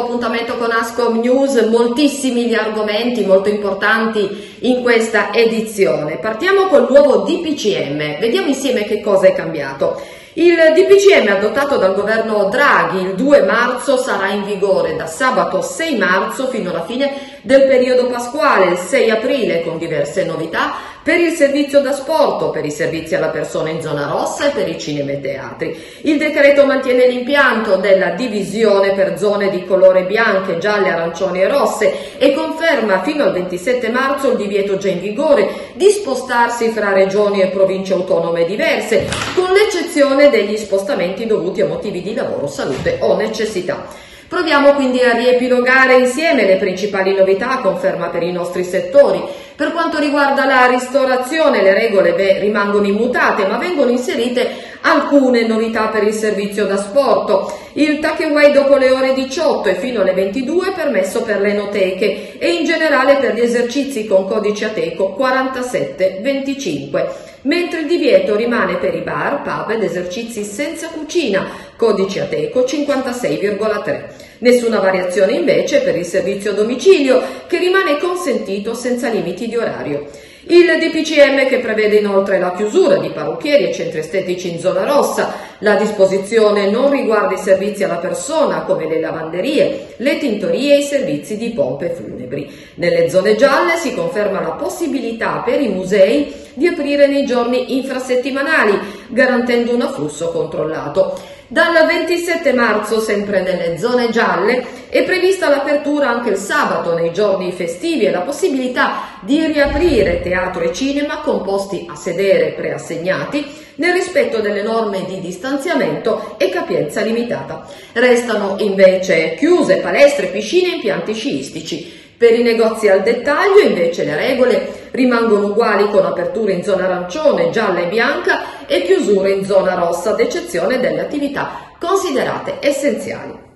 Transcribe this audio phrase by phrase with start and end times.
[0.00, 6.18] appuntamento con Ascom News, moltissimi gli argomenti molto importanti in questa edizione.
[6.18, 10.00] Partiamo col nuovo DPCM, vediamo insieme che cosa è cambiato.
[10.34, 15.96] Il DPCM adottato dal governo Draghi il 2 marzo sarà in vigore da sabato 6
[15.96, 17.12] marzo fino alla fine
[17.42, 22.64] del periodo pasquale, il 6 aprile, con diverse novità per il servizio da sport, per
[22.64, 25.76] i servizi alla persona in zona rossa e per i cinema e teatri.
[26.02, 32.18] Il decreto mantiene l'impianto della divisione per zone di colore bianche, gialle, arancioni e rosse
[32.18, 37.40] e conferma fino al 27 marzo il divieto già in vigore di spostarsi fra regioni
[37.40, 43.16] e province autonome diverse, con l'eccezione degli spostamenti dovuti a motivi di lavoro, salute o
[43.16, 44.08] necessità.
[44.30, 49.20] Proviamo quindi a riepilogare insieme le principali novità conferma per i nostri settori.
[49.60, 54.48] Per quanto riguarda la ristorazione, le regole beh, rimangono immutate, ma vengono inserite
[54.80, 57.52] alcune novità per il servizio da sport.
[57.74, 62.38] Il takeaway dopo le ore 18 e fino alle 22 è permesso per le enoteche
[62.38, 68.94] e in generale per gli esercizi con codice ateco 4725 mentre il divieto rimane per
[68.94, 74.28] i bar, pub ed esercizi senza cucina, codice Ateco 56,3.
[74.40, 80.06] Nessuna variazione invece per il servizio a domicilio, che rimane consentito senza limiti di orario.
[80.44, 85.34] Il DPCM che prevede inoltre la chiusura di parrucchieri e centri estetici in zona rossa.
[85.58, 90.82] La disposizione non riguarda i servizi alla persona come le lavanderie, le tintorie e i
[90.84, 92.50] servizi di pompe funebri.
[92.76, 98.78] Nelle zone gialle si conferma la possibilità per i musei di aprire nei giorni infrasettimanali,
[99.08, 101.18] garantendo un afflusso controllato.
[101.52, 107.50] Dal 27 marzo, sempre nelle zone gialle, è prevista l'apertura anche il sabato nei giorni
[107.50, 113.94] festivi e la possibilità di riaprire teatro e cinema con posti a sedere preassegnati nel
[113.94, 117.66] rispetto delle norme di distanziamento e capienza limitata.
[117.94, 121.98] Restano invece chiuse palestre, piscine e impianti sciistici.
[122.16, 127.50] Per i negozi al dettaglio invece le regole rimangono uguali con aperture in zona arancione,
[127.50, 133.48] gialla e bianca e chiusure in zona rossa, ad eccezione delle attività considerate essenziali.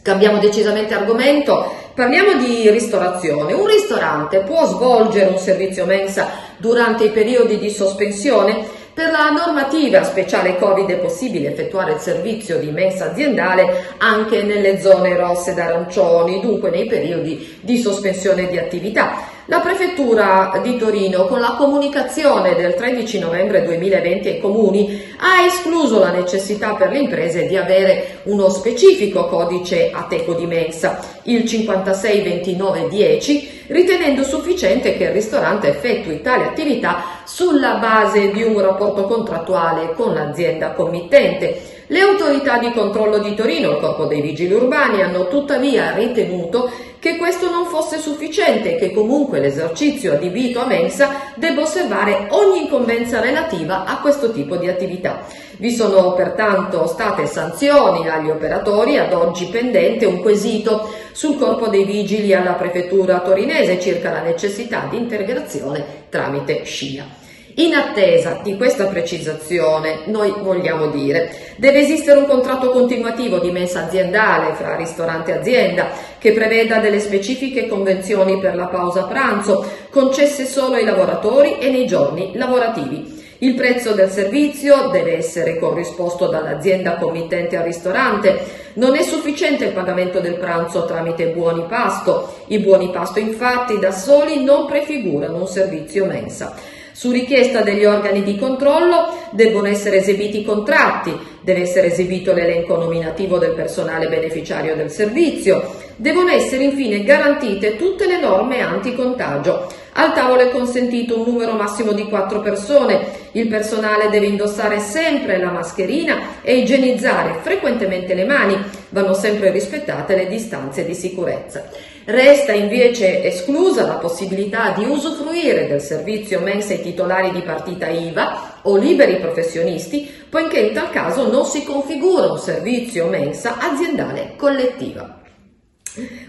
[0.00, 3.52] Cambiamo decisamente argomento, parliamo di ristorazione.
[3.52, 8.76] Un ristorante può svolgere un servizio mensa durante i periodi di sospensione?
[8.94, 14.80] Per la normativa speciale Covid è possibile effettuare il servizio di mensa aziendale anche nelle
[14.80, 19.37] zone rosse ed arancioni, dunque nei periodi di sospensione di attività.
[19.50, 25.98] La Prefettura di Torino, con la comunicazione del 13 novembre 2020 ai comuni, ha escluso
[25.98, 33.62] la necessità per le imprese di avere uno specifico codice ateco di mensa, il 562910,
[33.68, 40.12] ritenendo sufficiente che il ristorante effettui tale attività sulla base di un rapporto contrattuale con
[40.12, 41.77] l'azienda committente.
[41.90, 47.16] Le autorità di controllo di Torino, il corpo dei vigili urbani, hanno tuttavia ritenuto che
[47.16, 53.20] questo non fosse sufficiente e che comunque l'esercizio adibito a mensa debba osservare ogni incombenza
[53.20, 55.24] relativa a questo tipo di attività.
[55.56, 61.84] Vi sono pertanto state sanzioni agli operatori, ad oggi pendente un quesito sul corpo dei
[61.84, 67.27] vigili alla prefettura torinese circa la necessità di integrazione tramite SCIA.
[67.58, 73.86] In attesa di questa precisazione, noi vogliamo dire, deve esistere un contratto continuativo di mensa
[73.86, 75.88] aziendale fra ristorante e azienda
[76.18, 81.88] che preveda delle specifiche convenzioni per la pausa pranzo, concesse solo ai lavoratori e nei
[81.88, 83.16] giorni lavorativi.
[83.38, 88.38] Il prezzo del servizio deve essere corrisposto dall'azienda committente al ristorante.
[88.74, 92.36] Non è sufficiente il pagamento del pranzo tramite buoni pasto.
[92.48, 96.54] I buoni pasto infatti da soli non prefigurano un servizio mensa.
[96.98, 102.76] Su richiesta degli organi di controllo debbono essere esibiti i contratti, deve essere esibito l'elenco
[102.76, 109.72] nominativo del personale beneficiario del servizio, devono essere infine garantite tutte le norme anticontagio.
[109.92, 115.38] Al tavolo è consentito un numero massimo di quattro persone, il personale deve indossare sempre
[115.38, 118.56] la mascherina e igienizzare frequentemente le mani,
[118.90, 121.68] vanno sempre rispettate le distanze di sicurezza.
[122.04, 128.60] Resta invece esclusa la possibilità di usufruire del servizio mensa ai titolari di partita IVA
[128.62, 135.20] o liberi professionisti, poiché in tal caso non si configura un servizio mensa aziendale collettiva.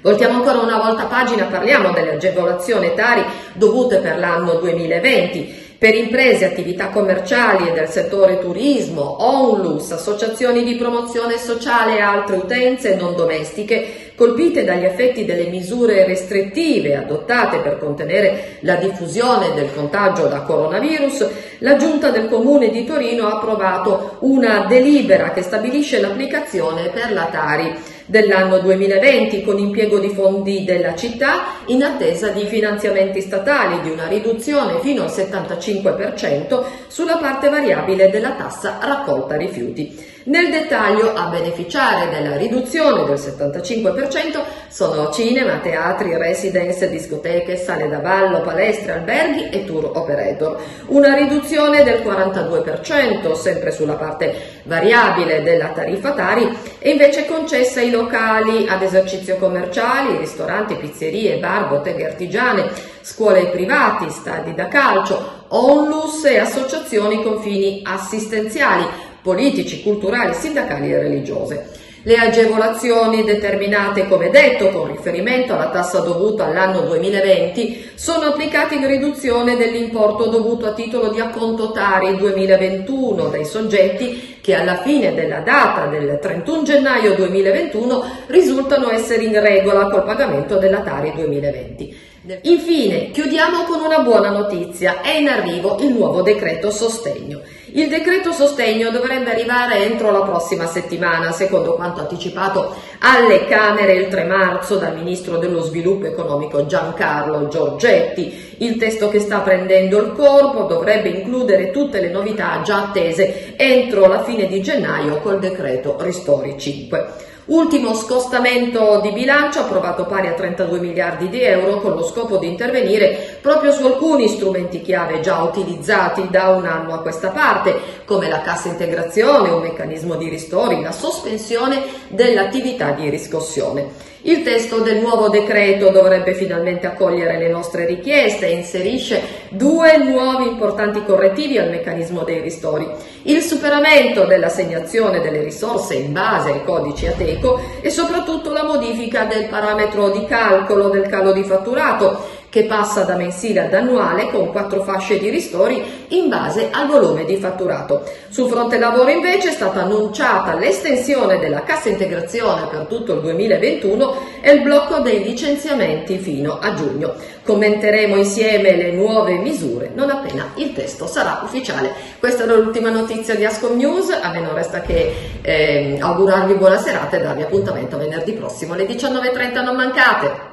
[0.01, 3.23] Voltiamo ancora una volta pagina, parliamo delle agevolazioni etari
[3.53, 10.75] dovute per l'anno 2020 per imprese, attività commerciali e del settore turismo, onlus, associazioni di
[10.75, 17.79] promozione sociale e altre utenze non domestiche colpite dagli effetti delle misure restrittive adottate per
[17.79, 21.25] contenere la diffusione del contagio da coronavirus,
[21.59, 27.29] la Giunta del Comune di Torino ha approvato una delibera che stabilisce l'applicazione per la
[27.31, 27.73] Tari
[28.07, 34.07] dell'anno 2020 con impiego di fondi della città in attesa di finanziamenti statali di una
[34.07, 40.08] riduzione fino al 75% sulla parte variabile della tassa raccolta rifiuti.
[40.25, 47.99] Nel dettaglio a beneficiare della riduzione del 75% sono cinema, teatri, residence, discoteche, sale da
[47.99, 50.61] ballo, palestre, alberghi e tour operator.
[50.87, 57.89] Una riduzione del 42% sempre sulla parte variabile della tariffa Tari è invece concessa ai
[57.89, 62.69] locali ad esercizio commerciali, ristoranti, pizzerie, bar, botteghe artigiane,
[63.01, 70.99] scuole privati, stadi da calcio, onlus e associazioni con fini assistenziali politici, culturali, sindacali e
[70.99, 71.87] religiose.
[72.03, 78.87] Le agevolazioni determinate, come detto, con riferimento alla tassa dovuta all'anno 2020 sono applicate in
[78.87, 85.39] riduzione dell'importo dovuto a titolo di acconto Tari 2021 dai soggetti che alla fine della
[85.39, 92.07] data del 31 gennaio 2021 risultano essere in regola col pagamento della Tari 2020.
[92.43, 95.01] Infine, chiudiamo con una buona notizia.
[95.01, 97.41] È in arrivo il nuovo decreto sostegno.
[97.73, 104.07] Il decreto sostegno dovrebbe arrivare entro la prossima settimana, secondo quanto anticipato alle Camere il
[104.07, 108.55] 3 marzo dal Ministro dello Sviluppo Economico Giancarlo Giorgetti.
[108.57, 114.07] Il testo che sta prendendo il corpo dovrebbe includere tutte le novità già attese entro
[114.07, 117.37] la fine di gennaio col decreto Ristori 5.
[117.49, 122.47] Ultimo scostamento di bilancio approvato pari a 32 miliardi di euro con lo scopo di
[122.47, 128.29] intervenire proprio su alcuni strumenti chiave già utilizzati da un anno a questa parte, come
[128.29, 134.09] la cassa integrazione, un meccanismo di ristori, la sospensione dell'attività di riscossione.
[134.23, 140.45] Il testo del nuovo decreto dovrebbe finalmente accogliere le nostre richieste e inserisce due nuovi
[140.45, 142.85] importanti correttivi al meccanismo dei ristori.
[143.23, 149.47] Il superamento dell'assegnazione delle risorse in base ai codici ATECO e soprattutto la modifica del
[149.47, 154.83] parametro di calcolo del calo di fatturato che passa da mensile ad annuale con quattro
[154.83, 158.03] fasce di ristori in base al volume di fatturato.
[158.29, 164.15] Sul fronte lavoro invece è stata annunciata l'estensione della cassa integrazione per tutto il 2021
[164.41, 167.13] e il blocco dei licenziamenti fino a giugno.
[167.43, 171.93] Commenteremo insieme le nuove misure non appena il testo sarà ufficiale.
[172.19, 176.77] Questa era l'ultima notizia di Ascom News, a me non resta che eh, augurarvi buona
[176.77, 180.48] serata e darvi appuntamento venerdì prossimo alle 19.30, non mancate!